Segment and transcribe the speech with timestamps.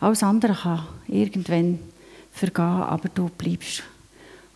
[0.00, 1.78] Alles andere kann irgendwann
[2.32, 3.82] vergehen, aber du bleibst.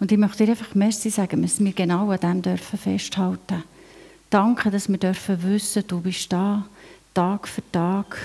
[0.01, 3.63] Und ich möchte dir einfach Merci sagen, dass wir genau an dem dürfen festhalten
[4.31, 6.65] Danke, dass wir dürfen wissen, du bist da,
[7.15, 8.17] Tag für Tag.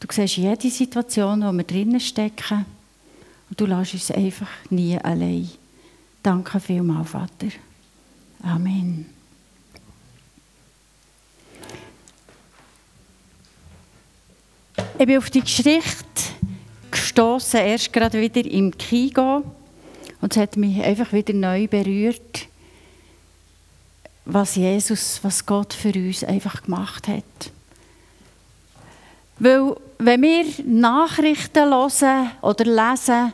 [0.00, 2.64] Du siehst jede Situation, wo wir drinnen stecken.
[3.48, 5.48] Und du lässt uns einfach nie allein.
[6.20, 7.48] Danke vielmals, Vater.
[8.42, 9.19] Amen.
[14.98, 16.04] Ich bin auf die Geschichte
[16.90, 19.42] gestoßen, erst gerade wieder im Kigo.
[20.20, 22.46] Und es hat mich einfach wieder neu berührt,
[24.24, 27.50] was Jesus, was Gott für uns einfach gemacht hat.
[29.38, 33.32] Weil, wenn wir Nachrichten hören oder lesen,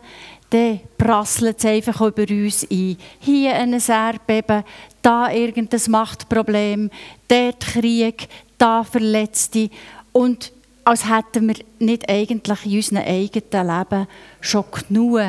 [0.51, 2.97] dann prasselt es einfach über uns ein.
[3.19, 4.63] Hier ein Erdbeben,
[5.03, 6.91] da irgendein Machtproblem,
[7.27, 9.71] dort Krieg, da Verletzte.
[10.13, 10.53] Und
[10.87, 14.07] als hätten wir nicht eigentlich in unserem eigenen Leben
[14.41, 15.21] schon genug,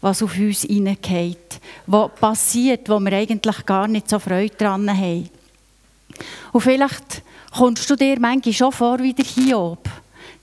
[0.00, 5.28] was auf uns hineingeht, was passiert, wo wir eigentlich gar nicht so Freude daran haben.
[6.52, 7.22] Und vielleicht
[7.56, 9.88] kommst du dir manchmal schon vor wie der Hiob.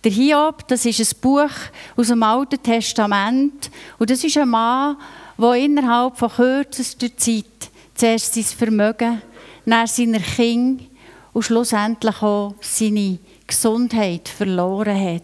[0.03, 1.49] Der Hiob, das ist ein Buch
[1.95, 4.97] aus dem Alten Testament und das ist ein Mann,
[5.37, 9.21] der innerhalb von kürzester Zeit zuerst sein Vermögen,
[9.65, 10.83] dann seine Kinder
[11.31, 13.17] und schlussendlich auch seine
[13.47, 15.21] Gesundheit verloren hat.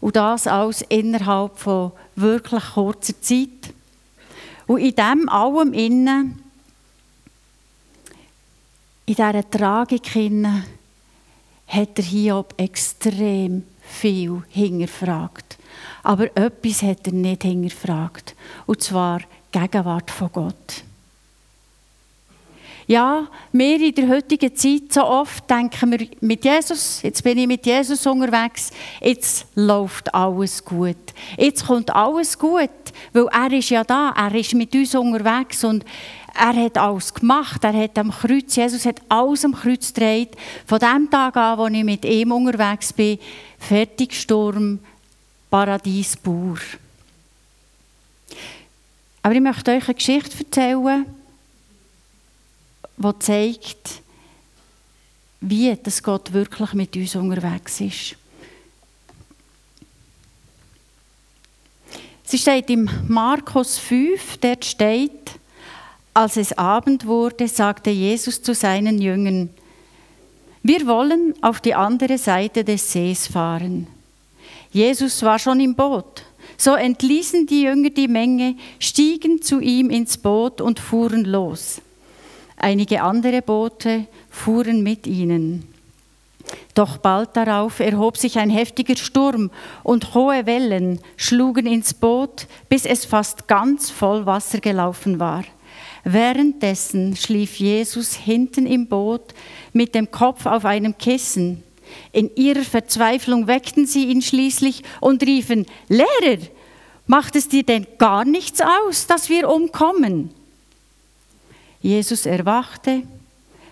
[0.00, 3.74] Und das alles innerhalb von wirklich kurzer Zeit.
[4.66, 6.42] Und in dem allem innen,
[9.06, 10.64] in dieser Tragik innen,
[11.66, 15.58] hat der Hiob extrem viel hingefragt.
[16.02, 18.34] Aber etwas hat er nicht hingefragt.
[18.66, 19.20] Und zwar
[19.52, 20.85] die Gegenwart von Gott.
[22.88, 27.48] Ja, wir in der heutigen Zeit so oft denken wir mit Jesus, jetzt bin ich
[27.48, 28.70] mit Jesus unterwegs,
[29.00, 30.96] jetzt läuft alles gut.
[31.36, 32.70] Jetzt kommt alles gut,
[33.12, 35.84] weil er ist ja da, er ist mit uns unterwegs und
[36.32, 40.36] er hat alles gemacht, er hat am Kreuz, Jesus hat alles am Kreuz gedreht.
[40.64, 43.18] Von dem Tag an, wo ich mit ihm unterwegs bin,
[43.58, 44.78] fertig Sturm,
[45.50, 46.58] Paradies pur.
[49.22, 51.06] Aber ich möchte euch eine Geschichte erzählen,
[52.96, 54.02] die zeigt,
[55.40, 58.16] wie das Gott wirklich mit uns unterwegs ist.
[62.24, 65.30] Sie steht im Markus 5, dort steht,
[66.12, 69.50] als es Abend wurde, sagte Jesus zu seinen Jüngern,
[70.62, 73.86] wir wollen auf die andere Seite des Sees fahren.
[74.72, 76.24] Jesus war schon im Boot.
[76.56, 81.80] So entließen die Jünger die Menge, stiegen zu ihm ins Boot und fuhren los.
[82.56, 85.68] Einige andere Boote fuhren mit ihnen.
[86.74, 89.50] Doch bald darauf erhob sich ein heftiger Sturm
[89.82, 95.44] und hohe Wellen schlugen ins Boot, bis es fast ganz voll Wasser gelaufen war.
[96.04, 99.34] Währenddessen schlief Jesus hinten im Boot
[99.72, 101.64] mit dem Kopf auf einem Kissen.
[102.12, 106.42] In ihrer Verzweiflung weckten sie ihn schließlich und riefen, Lehrer,
[107.06, 110.30] macht es dir denn gar nichts aus, dass wir umkommen?
[111.86, 113.04] Jesus erwachte,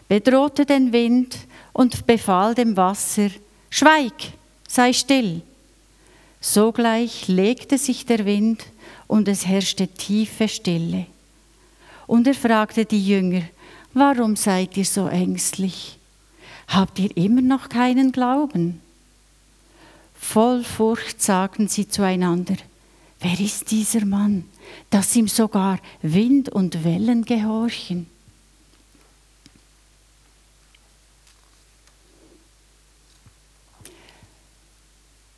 [0.06, 1.36] bedrohte den Wind
[1.72, 3.28] und befahl dem Wasser,
[3.70, 4.12] Schweig,
[4.68, 5.42] sei still.
[6.40, 8.66] Sogleich legte sich der Wind
[9.08, 11.06] und es herrschte tiefe Stille.
[12.06, 13.42] Und er fragte die Jünger,
[13.94, 15.98] warum seid ihr so ängstlich?
[16.68, 18.80] Habt ihr immer noch keinen Glauben?
[20.14, 22.54] Voll Furcht sagten sie zueinander,
[23.18, 24.44] wer ist dieser Mann?
[24.90, 28.06] Dass ihm sogar Wind und Wellen gehorchen.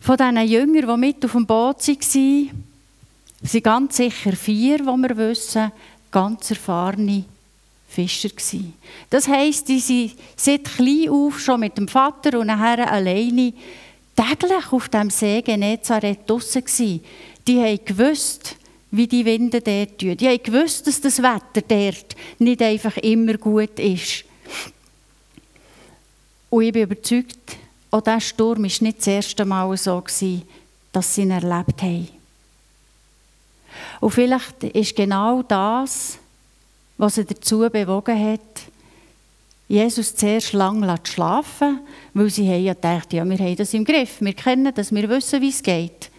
[0.00, 2.64] Von diesen Jüngern, die mit auf dem Boot waren,
[3.42, 5.72] sind ganz sicher vier, die wir wissen,
[6.12, 7.24] ganz erfahrene
[7.88, 8.74] Fischer gewesen.
[9.10, 13.52] Das heisst, die sind seit klein auf schon mit dem Vater und nachher alleine
[14.14, 17.04] täglich auf dem See Genezareth draussen gewesen.
[17.46, 18.55] Die haben gewusst,
[18.90, 20.16] wie die Winde dort tun.
[20.18, 24.24] Ich gewusst, dass das Wetter dort nicht einfach immer gut ist.
[26.50, 27.56] Und ich bin überzeugt,
[27.90, 30.02] auch dieser Sturm war nicht das erste Mal so,
[30.92, 32.08] dass sie ihn erlebt haben.
[34.00, 36.18] Und vielleicht ist genau das,
[36.98, 38.40] was sie dazu bewogen hat,
[39.68, 41.80] Jesus zuerst lange zu schlafen,
[42.14, 45.08] weil sie haben ja gedacht, ja, wir haben das im Griff, wir kennen das, wir
[45.08, 46.10] wissen, wie es geht.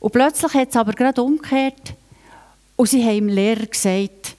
[0.00, 1.94] Und plötzlich hat es aber gerade umgekehrt.
[2.80, 4.36] Und sie haben dem Lehrer gesagt,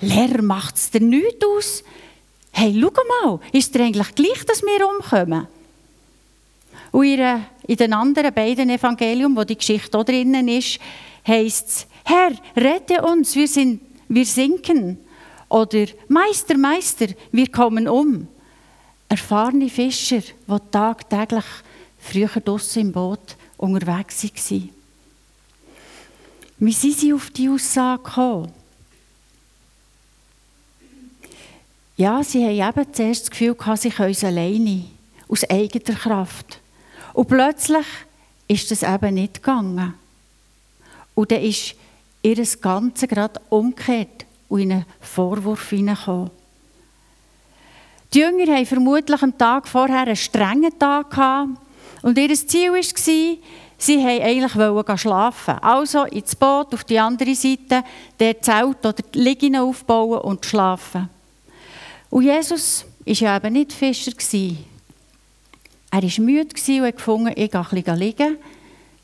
[0.00, 1.84] Lehrer, macht es dir nichts aus?
[2.50, 2.90] Hey, schau
[3.22, 5.46] mal, ist dir eigentlich gleich, dass wir umkommen?
[6.92, 10.78] Und in den anderen beiden Evangelium, wo die Geschichte auch drinnen ist,
[11.28, 14.96] heißt es, Herr, rette uns, wir, sind, wir sinken.
[15.50, 18.28] Oder Meister, Meister, wir kommen um.
[19.10, 21.44] Erfahrene Fischer, die tagtäglich
[21.98, 24.73] früher draussen im Boot unterwegs waren.
[26.58, 28.52] Wie sind sie auf die Aussage gekommen?
[31.96, 34.84] Ja, sie haben eben zuerst das Gefühl gehabt, sie können es alleine,
[35.28, 36.60] aus eigener Kraft.
[37.12, 37.86] Und plötzlich
[38.48, 39.94] ist das eben nicht gegangen.
[41.14, 41.76] Und dann ist
[42.22, 46.30] ihr Ganze gerade umgekehrt und in einen Vorwurf hineingekommen.
[48.12, 51.50] Die Jünger haben vermutlich am Tag vorher einen strengen Tag gehabt
[52.02, 53.36] und ihr Ziel war,
[53.84, 55.58] sie wollten eigentlich schlafen.
[55.60, 57.84] Also ins Boot auf die andere Seite,
[58.18, 61.08] der Zelt oder die Liegen aufbauen und schlafen.
[62.10, 64.12] Und Jesus war ja eben nicht Fischer.
[65.90, 68.36] Er war müde und gefunden, ich gehe ein liegen.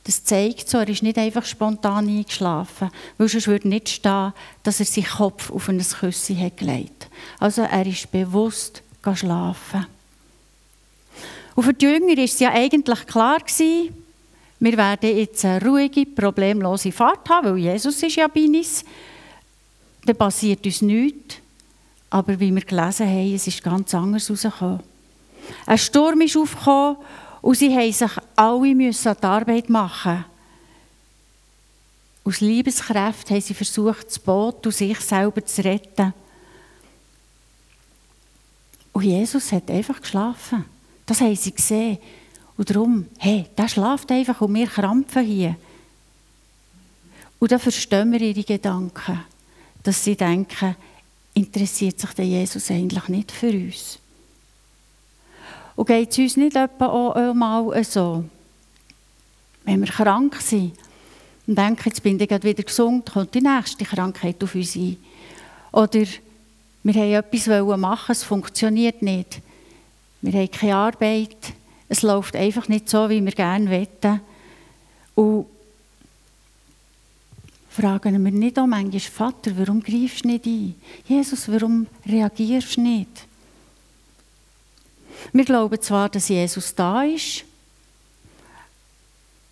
[0.05, 4.33] Das zeigt so, er ist nicht einfach spontan eingeschlafen, weil sonst würde nicht stehen,
[4.63, 8.83] dass er seinen Kopf auf ein Küsschen hat gelegt Also er ist bewusst
[9.15, 9.87] schlafen.
[11.55, 13.95] Und für die Jünger war es ja eigentlich klar, gewesen,
[14.61, 18.85] wir werden jetzt eine ruhige, problemlose Fahrt haben, weil Jesus ist ja bei uns.
[20.05, 21.37] Dann passiert uns nichts.
[22.11, 24.81] Aber wie wir gelesen haben, es ist ganz anders herausgekommen.
[25.67, 26.97] Ein Sturm ist aufgekommen
[27.41, 30.25] und sie mussten sich alle müssen an die Arbeit machen.
[32.23, 36.13] Aus Liebeskraft haben sie versucht, das Boot und sich selber zu retten.
[38.93, 40.67] Und Jesus hat einfach geschlafen.
[41.07, 41.99] Das haben sie gesehen.
[42.61, 45.57] Und darum, hey, der schlaft einfach und wir krampfen hier.
[47.39, 49.19] Und dann verstehen wir ihre Gedanken,
[49.83, 50.77] dass sie denken,
[51.33, 53.99] interessiert sich der Jesus eigentlich nicht für uns.
[55.75, 58.25] Und geht es uns nicht etwa auch mal so,
[59.65, 60.75] wenn wir krank sind
[61.47, 64.99] und denken, jetzt bin ich wieder gesund, kommt die nächste Krankheit auf uns ein.
[65.73, 66.05] Oder
[66.83, 69.41] wir haben etwas machen, es funktioniert nicht.
[70.21, 71.55] Wir haben keine Arbeit,
[71.91, 74.21] es läuft einfach nicht so, wie wir gerne wollen.
[75.17, 75.47] Und
[77.69, 80.77] fragen wir nicht auch manchmal, Vater, warum greifst du nicht ein?
[81.05, 83.27] Jesus, warum reagierst du nicht?
[85.33, 87.45] Wir glauben zwar, dass Jesus da ist,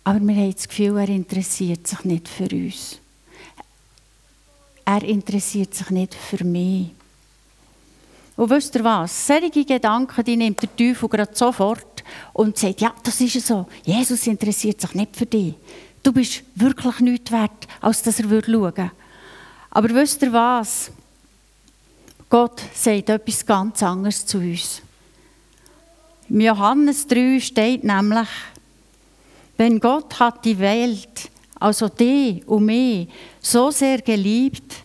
[0.05, 2.99] aber wir haben das Gefühl, er interessiert sich nicht für uns.
[4.85, 6.91] Er interessiert sich nicht für mich.
[8.37, 9.27] Und wisst ihr was?
[9.27, 11.88] Solche Gedanken die nimmt der Teufel gerade sofort
[12.33, 13.67] und sagt, ja, das ist so.
[13.83, 15.55] Jesus interessiert sich nicht für dich.
[16.03, 18.91] Du bist wirklich nichts wert, als dass er schauen würde.
[19.71, 20.91] Aber wisst ihr was?
[22.29, 24.81] Gott sagt etwas ganz anderes zu uns.
[26.29, 28.27] Im Johannes 3 steht nämlich,
[29.57, 31.29] wenn Gott hat die Welt,
[31.59, 33.09] also die und mich,
[33.41, 34.75] so sehr geliebt,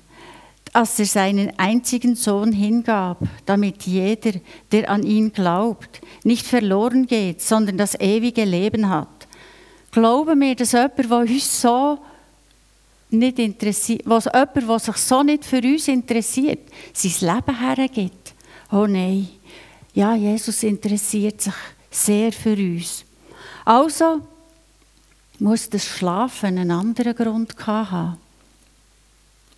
[0.74, 4.32] dass er seinen einzigen Sohn hingab, damit jeder,
[4.72, 9.28] der an ihn glaubt, nicht verloren geht, sondern das ewige Leben hat.
[9.92, 12.00] Glauben wir, dass jemand, der uns so
[13.08, 18.34] nicht interessiert, was jemand, der sich so nicht für uns interessiert, sein Leben hergibt?
[18.72, 19.28] Oh nein.
[19.94, 21.54] Ja, Jesus interessiert sich
[21.88, 23.04] sehr für uns.
[23.64, 24.22] Also
[25.38, 28.18] muss das Schlafen einen anderen Grund haben.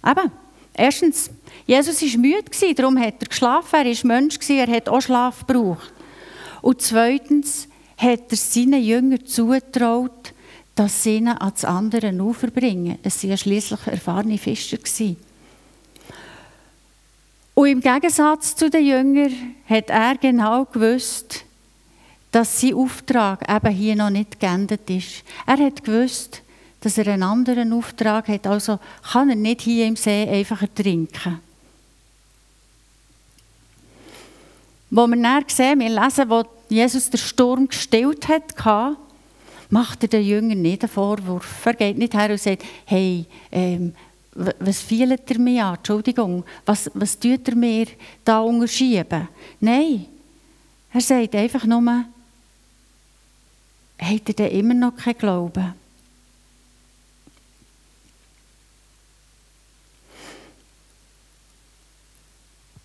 [0.06, 0.30] Eben,
[0.76, 1.30] erstens,
[1.66, 3.74] Jesus war müde, darum hat er geschlafen.
[3.74, 5.92] Er war Mensch, er hat auch Schlaf gebraucht.
[6.62, 10.32] Und zweitens hat er seinen Jüngern zugetraut,
[10.74, 12.98] dass sie ihn ans andere Ufer bringen.
[13.02, 14.78] Es waren ja schliesslich erfahrene Fischer.
[17.54, 21.44] Und im Gegensatz zu den Jüngern hat er genau gewusst,
[22.30, 25.24] dass sein Auftrag eben hier noch nicht geendet ist.
[25.46, 26.42] Er hat gewusst,
[26.86, 28.78] dass er einen anderen Auftrag hat, also
[29.10, 31.40] kann er nicht hier im See einfach ertrinken.
[34.88, 38.54] Wo wir dann sehen, wir lesen, wo Jesus den Sturm gestillt hat,
[39.68, 41.66] macht er den Jüngern nicht einen Vorwurf.
[41.66, 43.92] Er geht nicht her und sagt, hey, ähm,
[44.32, 45.74] was fehlt er mir an?
[45.74, 47.86] Entschuldigung, was, was tut er mir
[48.24, 49.26] da unterschieben?
[49.58, 50.06] Nein,
[50.92, 52.04] er sagt einfach nur,
[53.98, 55.85] hat er denn immer noch keinen Glauben?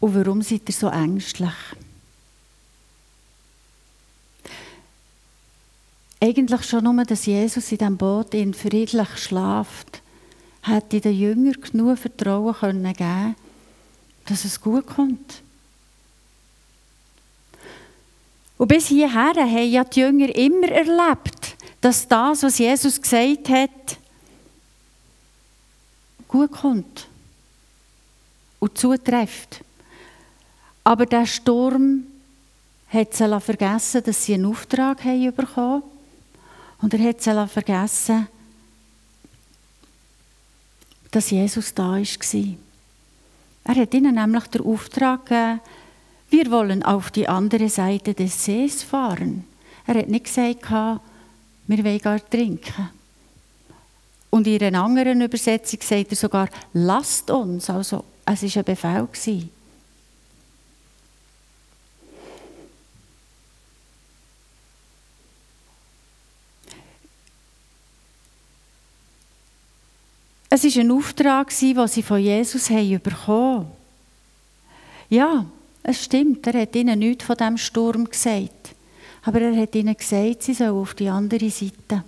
[0.01, 1.53] Und warum seid ihr so ängstlich?
[6.19, 10.01] Eigentlich schon nur, dass Jesus in diesem Boot in friedlich schlaft
[10.63, 13.35] hätte den Jüngern genug Vertrauen können geben
[14.25, 15.41] dass es gut kommt.
[18.57, 23.97] Und bis hierher haben ja die Jünger immer erlebt, dass das, was Jesus gesagt hat,
[26.27, 27.07] gut kommt
[28.59, 29.61] und zutrifft.
[30.83, 32.03] Aber der Sturm
[32.89, 35.83] hat sie vergessen, dass sie einen Auftrag haben bekommen
[36.81, 38.27] und er hat sie vergessen,
[41.11, 42.55] dass Jesus da war.
[43.63, 45.59] Er hat ihnen nämlich den Auftrag gegeben,
[46.29, 49.43] wir wollen auf die andere Seite des Sees fahren.
[49.85, 50.69] Er hat nicht gesagt,
[51.67, 52.89] wir wollen gar trinken.
[54.29, 57.69] Und in einer anderen Übersetzung sagt er sogar, lasst uns.
[57.69, 59.07] Also, es war ein Befehl.
[59.11, 59.49] Gewesen.
[70.53, 73.67] Es war ein Auftrag, den sie von Jesus haben.
[75.09, 75.45] Ja,
[75.81, 78.75] es stimmt, er hat ihnen nichts von diesem Sturm gesagt.
[79.23, 82.03] Aber er hat ihnen gesagt, sie sollen auf die andere Seite.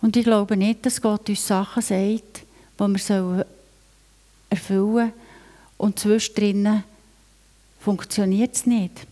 [0.00, 2.44] Und ich glaube nicht, dass Gott uns Sachen sagt,
[2.78, 3.46] die wir
[4.48, 5.12] erfüllen sollen.
[5.78, 6.84] Und zwischendrin
[7.80, 9.04] funktioniert es nicht.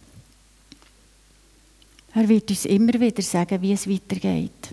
[2.14, 4.72] Er wird uns immer wieder sagen, wie es weitergeht.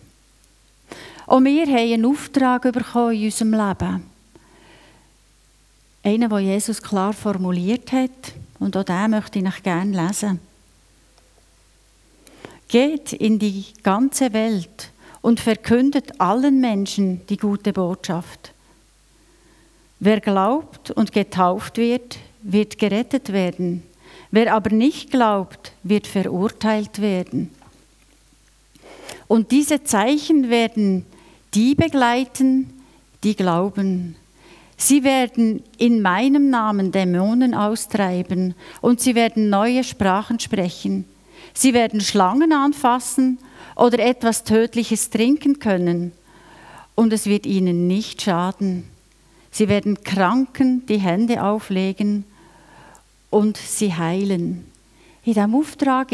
[1.28, 4.04] Auch wir haben einen Auftrag bekommen in unserem Leben.
[6.02, 8.34] Einen, den Jesus klar formuliert hat.
[8.60, 10.40] Und auch den möchte ich gerne lesen.
[12.70, 14.90] Geht in die ganze Welt
[15.22, 18.54] und verkündet allen Menschen die gute Botschaft.
[20.00, 23.84] Wer glaubt und getauft wird, wird gerettet werden.
[24.32, 27.52] Wer aber nicht glaubt, wird verurteilt werden.
[29.28, 31.06] Und diese Zeichen werden
[31.54, 32.70] die begleiten,
[33.24, 34.16] die glauben.
[34.78, 41.06] Sie werden in meinem Namen Dämonen austreiben und sie werden neue Sprachen sprechen.
[41.54, 43.40] Sie werden Schlangen anfassen
[43.76, 46.12] oder etwas Tödliches trinken können
[46.94, 48.86] und es wird ihnen nicht schaden.
[49.52, 52.26] Sie werden Kranken die Hände auflegen
[53.32, 54.66] und sie heilen.
[55.24, 56.14] In diesem Auftrag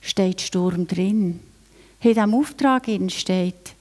[0.00, 1.40] steht Sturm drin.
[2.00, 3.74] In diesem Auftrag steht,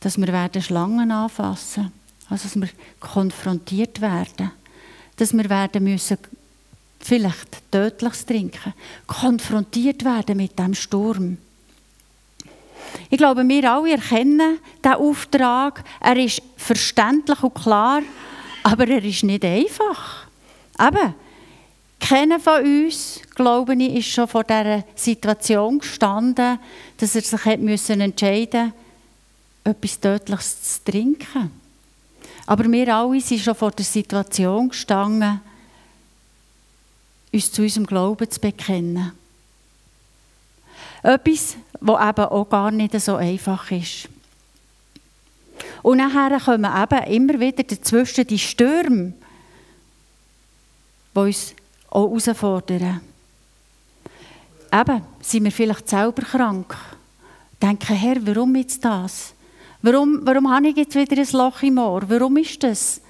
[0.00, 1.92] dass wir werden Schlangen anfassen
[2.30, 2.68] also dass wir
[3.00, 4.50] konfrontiert werden,
[5.16, 6.18] dass wir werden müssen
[7.00, 8.74] vielleicht tödliches trinken,
[9.06, 11.38] konfrontiert werden mit dem Sturm.
[13.10, 15.84] Ich glaube, wir alle erkennen diesen Auftrag.
[16.00, 18.02] Er ist verständlich und klar,
[18.62, 20.26] aber er ist nicht einfach.
[20.80, 21.14] Eben,
[22.00, 26.58] keiner von uns, glaube ich, ist schon vor dieser Situation gestanden,
[26.96, 28.72] dass er sich entscheiden musste,
[29.68, 31.50] etwas Tödliches zu trinken.
[32.46, 35.40] Aber wir alle sind schon vor der Situation gestanden,
[37.32, 39.12] uns zu unserem Glauben zu bekennen.
[41.02, 44.08] Etwas, was eben auch gar nicht so einfach ist.
[45.82, 49.12] Und nachher kommen eben immer wieder dazwischen die Stürme,
[51.14, 51.54] die uns
[51.90, 53.00] auch herausfordern.
[54.72, 56.76] Eben, sind wir vielleicht selber krank.
[57.60, 59.34] Denken, Herr, warum jetzt das?
[59.82, 62.02] Warum, warum habe ich jetzt wieder ein Loch im Ohr?
[62.08, 63.00] Warum ist das?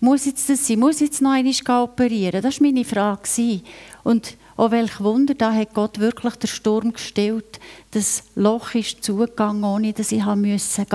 [0.00, 0.80] Muss jetzt das sein?
[0.80, 2.42] Muss jetzt noch einmal operieren?
[2.42, 3.60] Das war meine Frage.
[4.02, 7.58] Und auch welch Wunder, da hat Gott wirklich den Sturm gestillt.
[7.92, 10.86] Das Loch ist zugegangen, ohne dass ich gehen musste.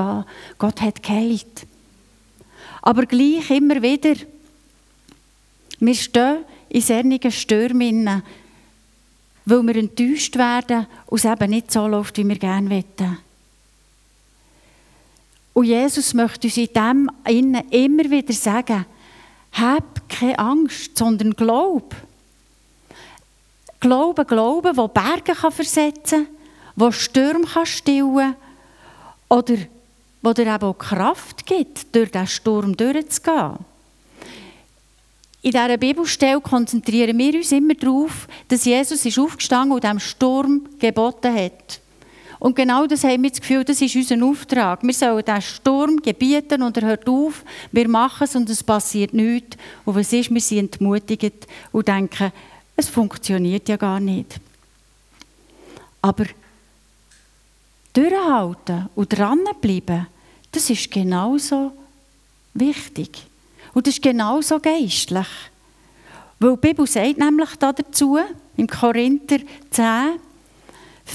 [0.57, 1.65] Gott hat geheilt.
[2.81, 4.15] Aber gleich immer wieder,
[5.79, 8.23] wir stehen in solchen Stürmen,
[9.45, 13.17] weil wir enttäuscht werden und es eben nicht so läuft, wie wir gerne wollen.
[15.53, 18.85] Und Jesus möchte uns in dem immer wieder sagen,
[19.51, 21.95] hab keine Angst, sondern glaub.
[23.79, 26.35] Glauben, Glauben, wo Berge kann versetzen kann,
[26.75, 28.35] wo Stürme kann stillen
[29.29, 29.55] oder
[30.21, 33.57] wo dir eben auch Kraft gibt, durch diesen Sturm durchzugehen.
[35.41, 40.67] In dieser Bibelstelle konzentrieren wir uns immer darauf, dass Jesus ist aufgestanden und dem Sturm
[40.77, 41.79] geboten hat.
[42.39, 44.81] Und genau das haben wir das Gefühl, das ist unser Auftrag.
[44.81, 47.43] Wir sollen diesen Sturm gebieten und er hört auf.
[47.71, 49.57] Wir machen es und es passiert nichts.
[49.83, 52.31] Und was ist, wir sind entmutigt und denken,
[52.77, 54.39] es funktioniert ja gar nicht.
[56.01, 56.25] Aber
[57.91, 60.07] durchhalten und dranbleiben,
[60.51, 61.73] das ist genauso
[62.53, 63.27] wichtig.
[63.73, 65.27] Und das ist genauso geistlich.
[66.39, 68.17] Weil die Bibel sagt nämlich dazu,
[68.55, 69.39] im Korinther
[69.71, 70.19] 10,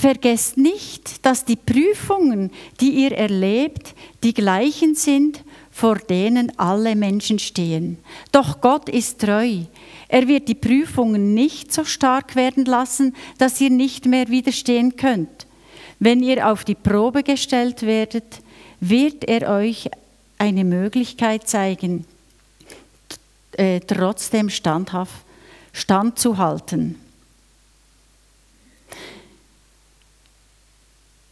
[0.00, 7.38] Vergesst nicht, dass die Prüfungen, die ihr erlebt, die gleichen sind, vor denen alle Menschen
[7.38, 7.98] stehen.
[8.32, 9.60] Doch Gott ist treu.
[10.08, 15.46] Er wird die Prüfungen nicht so stark werden lassen, dass ihr nicht mehr widerstehen könnt.
[16.00, 18.42] Wenn ihr auf die Probe gestellt werdet,
[18.80, 19.88] wird er euch
[20.38, 22.04] eine Möglichkeit zeigen,
[23.52, 25.24] äh, trotzdem standhaft
[25.72, 27.03] standzuhalten.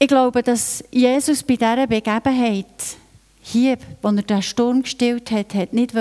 [0.03, 2.67] Ich glaube, dass Jesus bei dieser Begebenheit
[3.41, 5.95] hier, als er den Sturm gestillt hat, hat nicht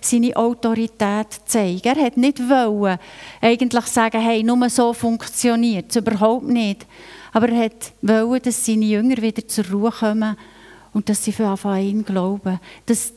[0.00, 1.82] seine Autorität zeigen.
[1.82, 3.00] Er hat nicht wollen,
[3.40, 5.96] eigentlich sagen, hey, nur so funktioniert es.
[5.96, 6.86] Überhaupt nicht.
[7.32, 7.70] Aber er
[8.02, 10.36] wollte, dass seine Jünger wieder zur Ruhe kommen
[10.92, 12.60] und dass sie an ihn glauben.
[12.86, 13.12] Dass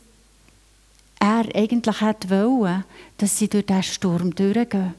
[1.19, 2.85] er eigentlich wollte,
[3.19, 4.95] dass sie durch diesen Sturm durchgehen.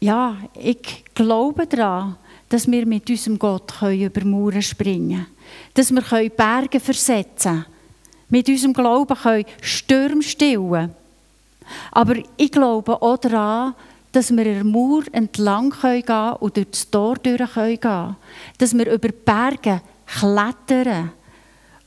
[0.00, 2.16] Ja, ich glaube daran,
[2.48, 5.26] dass wir mit unserem Gott über Mauern springen können.
[5.74, 7.64] Dass wir Berge versetzen können.
[8.28, 10.94] Mit unserem Glauben können Stürme stillen.
[11.90, 13.74] Aber ich glaube auch daran,
[14.12, 18.16] dass wir der Mauer entlang gehen können und durch das Tor gehen können.
[18.58, 21.12] Dass wir über Berge klettern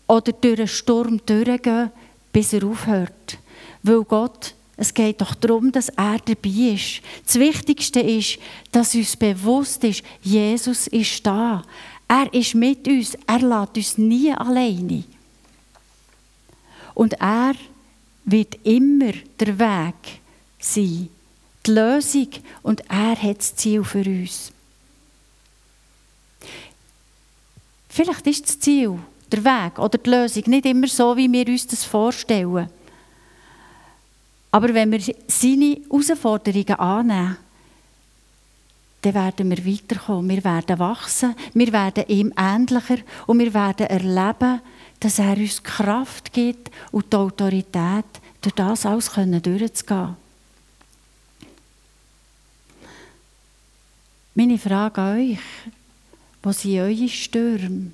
[0.08, 1.92] oder durch einen Sturm durchgehen,
[2.32, 3.38] bis er aufhört.
[3.84, 7.02] Weil Gott es geht doch darum, dass er dabei ist.
[7.26, 8.40] Das Wichtigste ist,
[8.72, 11.64] dass uns bewusst ist, Jesus ist da.
[12.08, 13.18] Er ist mit uns.
[13.28, 15.04] Er lässt uns nie alleine.
[16.94, 17.56] Und er
[18.24, 20.22] wird immer der Weg
[20.60, 21.10] sein,
[21.66, 22.30] die Lösung.
[22.64, 24.54] Und er hat das Ziel für uns.
[27.90, 28.98] Vielleicht ist das Ziel,
[29.30, 32.70] der Weg oder die Lösung nicht immer so, wie wir uns das vorstellen.
[34.52, 37.38] Aber wenn wir seine Herausforderungen annehmen,
[39.02, 40.30] dann werden wir weiterkommen.
[40.30, 44.62] Wir werden wachsen, wir werden ihm ähnlicher und wir werden erleben,
[45.00, 48.06] dass er uns Kraft gibt und die Autorität,
[48.42, 50.16] durch das alles durchzugehen.
[54.36, 55.40] Meine Frage an euch,
[56.42, 57.92] was sind eure Stürme?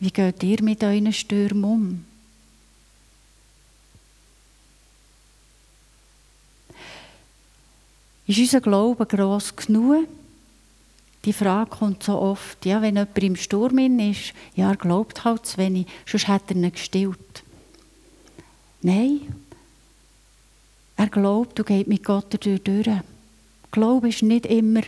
[0.00, 2.07] Wie geht ihr mit euren Stürmen um?
[8.28, 10.06] Ist unser Glaube gross genug?
[11.24, 15.46] Die Frage kommt so oft, ja, wenn jemand im Sturm ist, ja, er glaubt halt
[15.46, 17.42] zu wenig, sonst hat er ihn gestillt.
[18.82, 19.20] Nein,
[20.96, 22.88] er glaubt und geht mit Gott durch.
[23.70, 24.82] Glaube ist nicht immer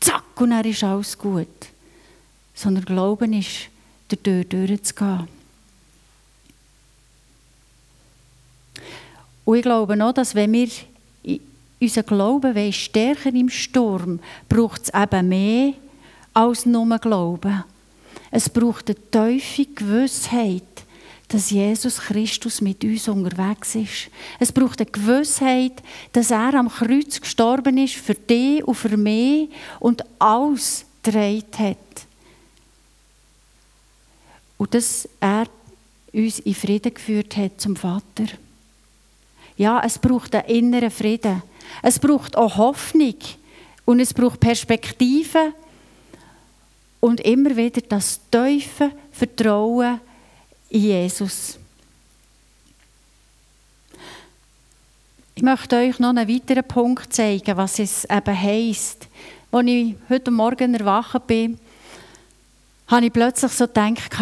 [0.00, 1.46] zack und er ist alles gut,
[2.54, 3.68] sondern Glauben ist,
[4.08, 5.28] durch durchzugehen.
[9.44, 10.68] Und ich glaube noch, dass wenn wir
[11.80, 15.72] unser Glaube will stärker im Sturm, braucht es eben mehr
[16.32, 17.64] als nur Glauben.
[18.30, 20.62] Es braucht eine tiefe Gewissheit,
[21.28, 24.10] dass Jesus Christus mit uns unterwegs ist.
[24.38, 29.48] Es braucht eine Gewissheit, dass er am Kreuz gestorben ist für dich und für mich
[29.80, 31.76] und alles gedreht hat.
[34.58, 35.46] Und dass er
[36.12, 38.26] uns in Frieden geführt hat zum Vater.
[39.56, 41.42] Ja, es braucht einen inneren Frieden.
[41.82, 43.16] Es braucht auch Hoffnung
[43.84, 45.52] und es braucht Perspektive
[47.00, 50.00] und immer wieder das tiefe Vertrauen
[50.70, 51.58] in Jesus.
[55.34, 59.06] Ich möchte euch noch einen weiteren Punkt zeigen, was es eben heisst.
[59.52, 61.58] Als ich heute Morgen erwacht bin,
[62.88, 64.16] habe ich plötzlich so gedacht,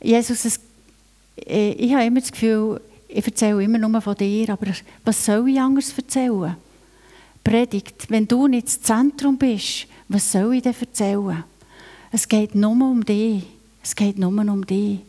[0.00, 0.60] Jesus, es,
[1.46, 2.80] äh, ich habe immer das Gefühl,
[3.14, 4.66] ich erzähle immer nur von dir, aber
[5.04, 6.56] was soll ich anders erzählen?
[7.44, 11.44] Predigt, wenn du nicht das Zentrum bist, was soll ich dir erzählen?
[12.10, 13.44] Es geht nur um dich.
[13.82, 15.00] Es geht nur um dich.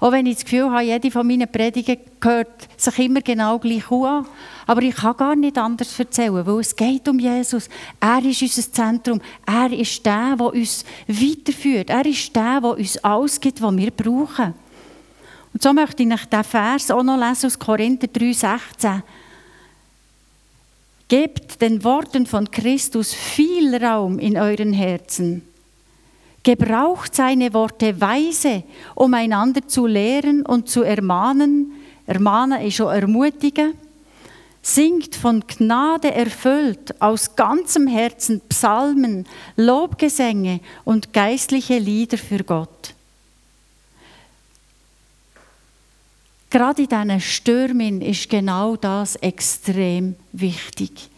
[0.00, 3.90] Auch wenn ich das Gefühl habe, jede von meinen Predigen gehört sich immer genau gleich
[3.90, 4.26] an.
[4.66, 7.68] Aber ich kann gar nicht anders erzählen, weil es geht um Jesus.
[7.98, 9.20] Er ist unser Zentrum.
[9.44, 11.90] Er ist der, der uns weiterführt.
[11.90, 14.54] Er ist der, der uns alles gibt, was wir brauchen.
[15.52, 19.02] Und so möchte ich diesen Vers auch noch lesen aus Korinther 3,16.
[21.08, 25.42] Gebt den Worten von Christus viel Raum in euren Herzen.
[26.42, 28.62] Gebraucht seine Worte weise,
[28.94, 31.72] um einander zu lehren und zu ermahnen.
[32.06, 33.74] Ermahnen ist schon ermutigen.
[34.60, 42.94] Singt von Gnade erfüllt aus ganzem Herzen Psalmen, Lobgesänge und geistliche Lieder für Gott.
[46.50, 51.10] Gerade in diesen Stürmen ist genau das extrem wichtig.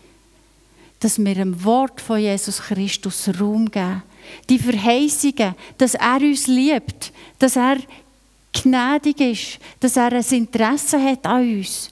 [0.98, 4.02] Dass wir dem Wort von Jesus Christus Raum geben.
[4.48, 7.78] Die Verheißungen, dass er uns liebt, dass er
[8.52, 11.90] gnädig ist, dass er ein Interesse hat an uns.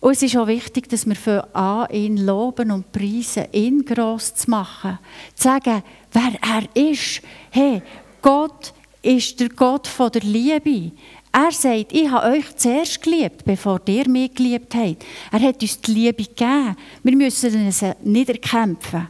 [0.00, 4.34] Und es ist auch wichtig, dass wir für an ihn loben und preisen, ihn gross
[4.34, 4.98] zu machen.
[5.34, 7.20] Zu sagen, wer er ist.
[7.50, 7.82] Hey,
[8.22, 10.92] Gott ist der Gott von der Liebe.
[11.32, 15.04] Er sagt, ich habe euch zuerst geliebt, bevor ihr mich geliebt habt.
[15.30, 16.76] Er hat uns die Liebe gegeben.
[17.02, 19.08] Wir müssen sie nicht erkämpfen.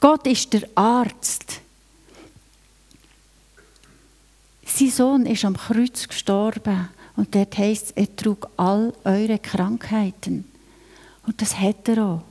[0.00, 1.60] Gott ist der Arzt.
[4.64, 6.88] Sein Sohn ist am Kreuz gestorben.
[7.16, 10.44] Und dort heisst es, er trug all eure Krankheiten.
[11.26, 12.22] Und das hat er auch.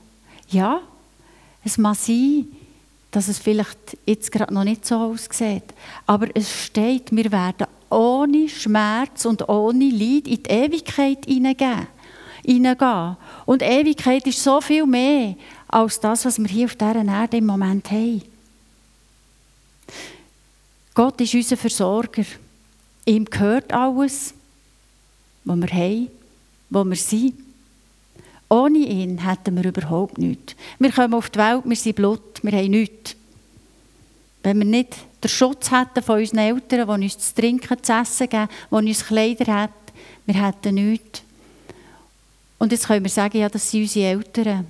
[0.48, 0.80] Ja,
[1.62, 2.46] es mag sein,
[3.10, 5.64] dass es vielleicht jetzt gerade noch nicht so aussieht.
[6.06, 11.88] Aber es steht, wir werden ohne Schmerz und ohne Leid in die Ewigkeit hineingehen.
[13.46, 15.34] Und Ewigkeit ist so viel mehr
[15.68, 18.22] als das, was wir hier auf dieser Erde im Moment haben.
[20.94, 22.24] Gott ist unser Versorger.
[23.06, 24.34] Ihm gehört alles,
[25.44, 26.08] was wir haben,
[26.70, 27.49] was wir sind.
[28.52, 30.56] Ohne ihn hätten wir überhaupt nichts.
[30.80, 33.14] Wir kommen auf die Welt, wir sind Blut, wir haben nichts.
[34.42, 38.28] Wenn wir nicht den Schutz hätten von unseren Eltern, die uns zu trinken, zu essen
[38.28, 39.92] geben, die uns Kleider hätten,
[40.26, 41.22] wir hätten nichts.
[42.58, 44.66] Und jetzt können wir sagen, ja, das sind unsere Eltern.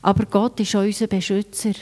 [0.00, 1.72] Aber Gott ist unser Beschützer.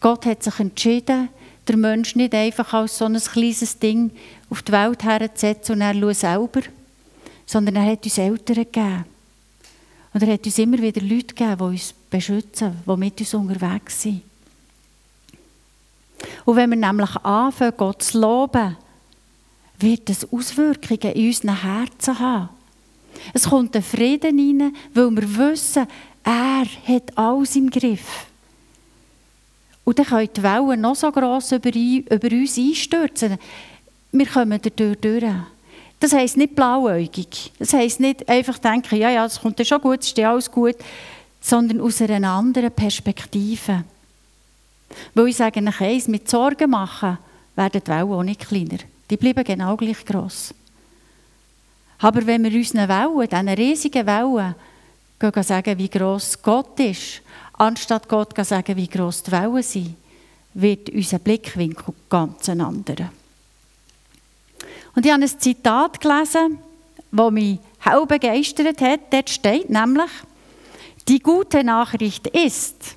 [0.00, 1.28] Gott hat sich entschieden,
[1.66, 4.12] der Mensch nicht einfach als so ein kleines Ding
[4.48, 6.60] auf die Welt herzusetzen und er schaut selber,
[7.46, 9.11] sondern er hat uns Eltern gegeben.
[10.12, 14.02] Und er hat uns immer wieder Leute gegeben, die uns beschützen, die mit uns unterwegs
[14.02, 14.22] sind.
[16.44, 18.76] Und wenn wir nämlich anfangen, Gott zu loben,
[19.78, 22.48] wird das Auswirkungen in unseren Herzen haben.
[23.32, 25.86] Es kommt ein Frieden rein, weil wir wissen,
[26.24, 28.26] er hat alles im Griff.
[29.84, 33.36] Und dann können die Wellen noch so gross über, über uns einstürzen.
[34.12, 35.24] Wir kommen dadurch durch.
[36.02, 37.52] Das heisst nicht blauäugig.
[37.60, 40.32] Das heisst nicht einfach denken, ja, ja, es kommt ja schon gut, es ist ja
[40.32, 40.74] alles gut,
[41.40, 43.84] sondern aus einer anderen Perspektive.
[45.14, 47.18] Weil ich sage nach eins, mit Sorgen machen
[47.54, 48.78] werden die Wellen auch nicht kleiner.
[49.08, 50.52] Die bleiben genau gleich gross.
[52.00, 54.56] Aber wenn wir unseren Wellen, diesen riesigen Wellen,
[55.20, 59.94] gehen sagen, wie gross Gott ist, anstatt Gott zu sagen, wie gross die Wellen sind,
[60.54, 63.12] wird unser Blickwinkel ganz ein anderer.
[64.94, 66.58] Und ich habe ein Zitat gelesen,
[67.10, 69.00] das mich hell begeistert hat.
[69.10, 70.10] Dort steht nämlich,
[71.08, 72.96] die gute Nachricht ist,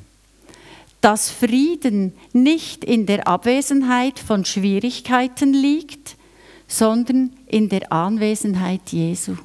[1.02, 6.16] dass Frieden nicht in der Abwesenheit von Schwierigkeiten liegt,
[6.68, 9.36] sondern in der Anwesenheit Jesu.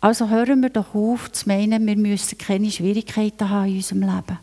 [0.00, 4.38] Also hören wir doch auf zu meinen, wir müssen keine Schwierigkeiten haben in unserem Leben.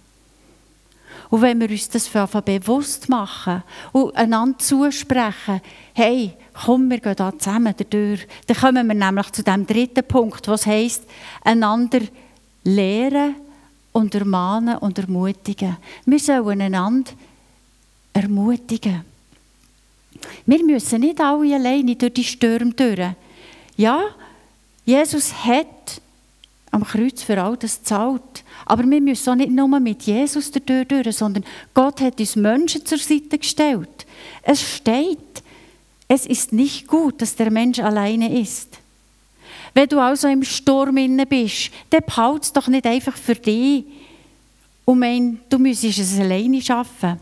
[1.29, 5.61] Und wenn wir uns das bewusst machen und einander zusprechen,
[5.93, 10.47] hey, komm, wir gehen da zusammen durch, dann kommen wir nämlich zu dem dritten Punkt,
[10.47, 11.03] was heißt,
[11.43, 11.99] einander
[12.63, 13.35] lehren
[13.91, 15.77] und ermahnen und ermutigen.
[16.05, 17.11] Wir sollen einander
[18.13, 19.03] ermutigen.
[20.45, 23.11] Wir müssen nicht alle alleine durch die Stürme durch.
[23.77, 24.01] Ja,
[24.83, 26.01] Jesus hat
[26.71, 28.43] am Kreuz für all das gezahlt.
[28.65, 32.97] Aber wir müssen auch nicht nur mit Jesus durch, sondern Gott hat uns Menschen zur
[32.97, 34.05] Seite gestellt.
[34.43, 35.43] Es steht,
[36.07, 38.77] es ist nicht gut, dass der Mensch alleine ist.
[39.73, 43.85] Wenn du also im Sturm inne bist, dann behalte es doch nicht einfach für dich
[44.85, 47.19] und mein, du müsstest es alleine schaffen.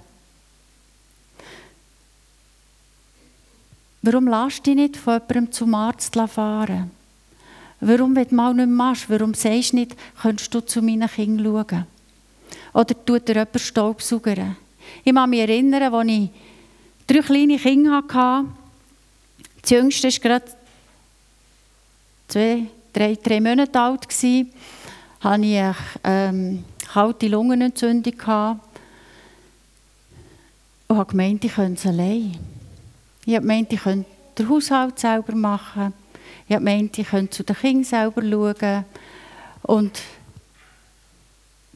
[4.01, 6.91] Warum lässt dich nicht von jemandem zum Arzt fahren?
[7.79, 11.65] Warum, wenn du mal nicht machst, warum sagst du nicht, könntest du zu meinen Kindern
[11.69, 11.85] schauen?
[12.73, 14.57] Oder tut dir jemand Staubsaugern?
[15.03, 16.29] Ich kann mich erinnern, als ich
[17.05, 18.49] drei kleine Kinder hatte.
[19.61, 20.45] Das jüngste war gerade
[22.27, 24.07] zwei, drei, drei Monate alt.
[24.07, 24.51] Gewesen,
[25.19, 28.17] hatte ich eine ähm, kalte Lungenentzündung.
[28.17, 28.67] Gehabt
[30.87, 32.37] und habe gemeint, ich könnte es allein.
[33.25, 35.93] Ich habe gemeint, ich könnte den Haushalt selber machen.
[36.47, 38.85] Ich habe gemeint, ich könnte zu den Kindern selber schauen.
[39.63, 40.01] Und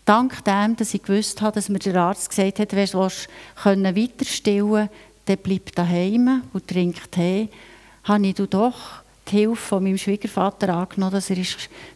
[0.05, 2.85] dank dem, dass ich gewusst habe, dass mir der Arzt gesagt hat, wenn
[3.83, 4.89] du weiter stillen
[5.25, 7.49] dann bleib daheim und trink Tee,
[8.05, 11.37] habe ich doch die Hilfe von meinem Schwiegervater angenommen, dass er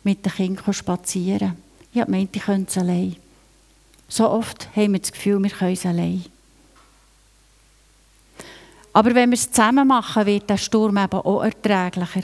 [0.04, 1.58] mit den Kindern spazieren kann.
[1.92, 3.16] Ich habe gemeint, ich könnte es allein.
[4.08, 6.24] So oft haben wir das Gefühl, wir können es allein.
[8.94, 12.24] Aber wenn wir es zusammen machen, wird der Sturm eben auch erträglicher.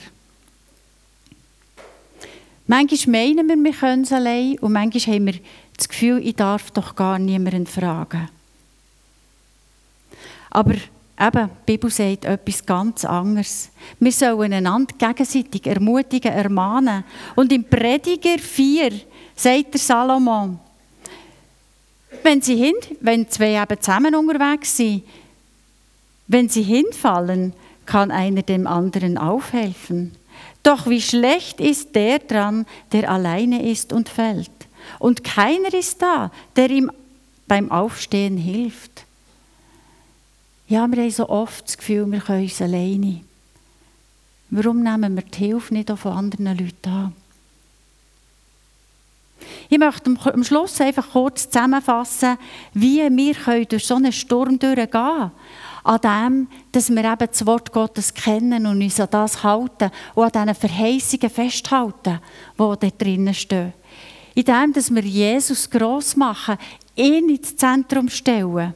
[2.71, 5.33] Manchmal meinen wir, wir können es allein und manchmal haben wir
[5.75, 8.29] das Gefühl, ich darf doch gar niemanden fragen.
[10.49, 10.75] Aber
[11.19, 13.69] Eben, die Bibel sagt etwas ganz anderes.
[13.99, 17.03] Wir sollen einander gegenseitig ermutigen, ermahnen.
[17.35, 18.91] Und im Prediger 4
[19.35, 20.57] sagt der Salomon,
[22.23, 25.03] wenn, sie hin, wenn zwei eben zusammen unterwegs sind,
[26.25, 27.53] wenn sie hinfallen,
[27.85, 30.15] kann einer dem anderen aufhelfen.
[30.63, 34.51] Doch wie schlecht ist der dran, der alleine ist und fällt.
[34.99, 36.91] Und keiner ist da, der ihm
[37.47, 39.05] beim Aufstehen hilft.
[40.67, 43.21] Ja, wir haben so oft das Gefühl, wir können uns alleine.
[44.49, 47.15] Warum nehmen wir die Hilfe nicht auch von anderen Leuten an?
[49.69, 52.37] Ich möchte am Schluss einfach kurz zusammenfassen,
[52.73, 55.31] wie wir durch so einen Sturm durchgehen können.
[55.83, 60.35] An dem, dass wir eben das Wort Gottes kennen und uns an das halten und
[60.35, 62.19] an diesen Verheißungen festhalten,
[62.57, 63.73] die da drinnen stehen.
[64.35, 66.57] In dem, dass wir Jesus gross machen,
[66.95, 68.73] ihn ins Zentrum stellen.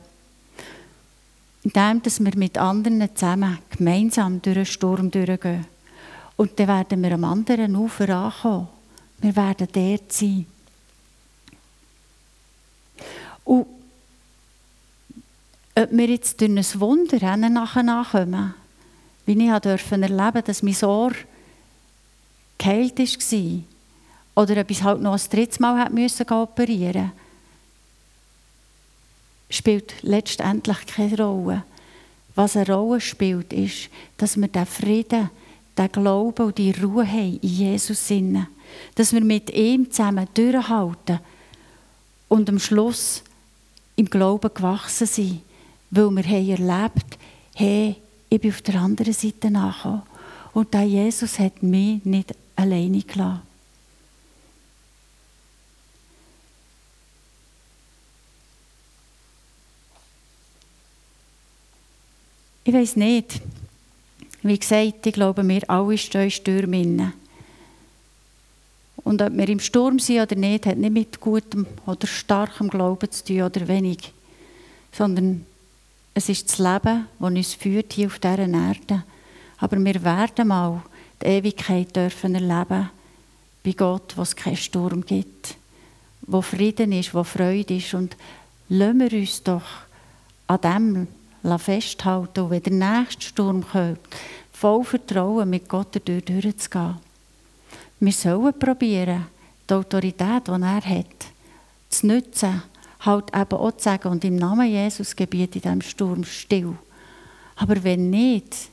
[1.64, 5.66] In dem, dass wir mit anderen zusammen gemeinsam durch den Sturm durchgehen.
[6.36, 8.68] Und dann werden wir am anderen Ufer ankommen.
[9.20, 10.46] Wir werden dort sein.
[13.46, 13.68] Und
[15.78, 18.54] ob wir jetzt durch ein Wunder nachher nachkommen,
[19.26, 21.12] wie ich durfte erleben, dass mein Ohr
[22.58, 27.12] geheilt war, oder ob ich halt noch ein drittes Mal müssen operieren
[29.50, 31.64] spielt letztendlich keine Rolle.
[32.36, 35.30] Was eine Rolle spielt, ist, dass wir den Frieden,
[35.78, 38.48] den Glauben und die Ruhe haben in Jesus Sinne.
[38.96, 41.20] Dass wir mit ihm zusammen durchhalten
[42.28, 43.24] und am Schluss
[43.96, 45.42] im Glauben gewachsen sind,
[45.96, 47.18] weil wir haben erlebt
[47.56, 47.96] hey,
[48.30, 50.04] ich bin auf der anderen Seite nachgekommen.
[50.54, 53.42] Und der Jesus hat mich nicht alleine gelassen.
[62.64, 63.42] Ich weiß nicht.
[64.42, 67.14] Wie gesagt, ich glaube, wir alle stehen in Stürmen.
[68.98, 73.12] Und ob wir im Sturm sind oder nicht, hat nicht mit gutem oder starkem Glauben
[73.12, 74.12] zu tun oder wenig.
[74.92, 75.46] Sondern
[76.18, 79.04] es ist das Leben, das uns führt hier auf dieser Erde.
[79.58, 80.82] Aber wir werden mal
[81.22, 82.90] die Ewigkeit dürfen erleben
[83.64, 85.56] bei Gott, wo es keinen Sturm gibt,
[86.22, 87.94] wo Frieden ist, wo Freude ist.
[87.94, 88.16] Und
[88.70, 89.64] lassen wir uns doch
[90.48, 91.08] an dem
[91.60, 94.00] festhalten und wenn der nächste Sturm kommt,
[94.54, 96.96] voll Vertrauen mit Gott dadurch durchzugehen.
[98.00, 99.26] Wir sollen probieren,
[99.70, 101.26] die Autorität, die er hat,
[101.90, 102.64] zu nutzen,
[103.06, 106.76] halt eben auch zu sagen, und im Namen Jesus gebiet in diesem Sturm still.
[107.56, 108.70] Aber wenn nicht,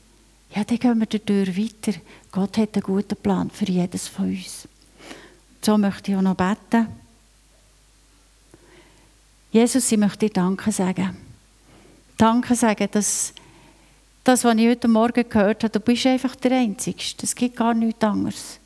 [0.55, 1.97] ja, dann gehen wir dadurch weiter.
[2.31, 4.67] Gott hat einen guten Plan für jedes von uns.
[5.61, 6.87] So möchte ich auch noch beten.
[9.51, 11.15] Jesus, ich möchte dir Danke sagen.
[12.17, 13.33] Danke sagen, dass
[14.23, 17.03] das, was ich heute Morgen gehört habe, du bist einfach der Einzige.
[17.21, 18.59] Es gibt gar nichts anderes.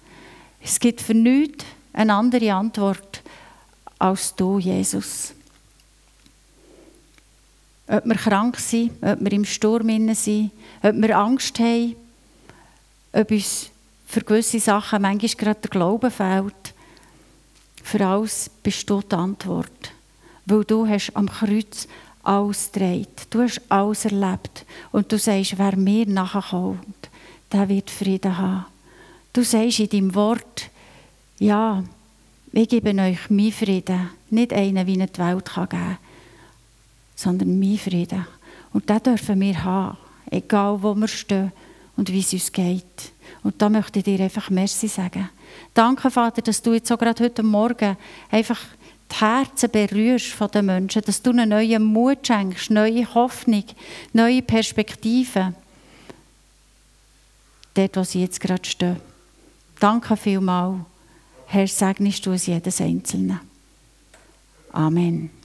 [0.61, 3.21] Es gibt für nichts eine andere Antwort
[3.99, 5.33] als du, Jesus.
[7.87, 10.51] Ob wir krank sind, ob wir im Sturm sind,
[10.83, 11.95] ob wir Angst haben,
[13.13, 13.69] ob uns
[14.07, 16.73] für gewisse Sachen manchmal gerade der Glaube fehlt.
[17.83, 19.91] Für alles bist du die Antwort.
[20.45, 21.87] Weil du hast am Kreuz
[22.23, 23.33] alles trägt.
[23.33, 24.65] Du hast alles erlebt.
[24.91, 27.09] Und du sagst, wer mir nachkommt,
[27.51, 28.65] der wird Frieden haben.
[29.33, 30.69] Du sagst in deinem Wort,
[31.39, 31.83] ja,
[32.51, 34.09] ich gebe euch meinen Frieden.
[34.29, 35.97] Nicht einen, wie ihn die Welt geben kann,
[37.17, 38.25] sondern meinen Frieden.
[38.71, 39.97] Und den dürfen wir haben,
[40.31, 41.51] egal wo wir stehen
[41.97, 43.11] und wie es uns geht.
[43.43, 45.29] Und da möchte ich dir einfach Merci sagen.
[45.73, 47.97] Danke, Vater, dass du jetzt so gerade heute Morgen
[48.29, 48.59] einfach
[49.11, 53.63] die Herzen berührst von den Menschen, dass du einen neuen Mut schenkst, neue Hoffnung,
[54.13, 55.55] neue Perspektiven.
[57.73, 58.97] Dort, wo sie jetzt gerade stehen.
[59.79, 60.81] Danke vielmals.
[61.47, 63.39] Herr, segnest du es jedes Einzelne.
[64.71, 65.36] Amen.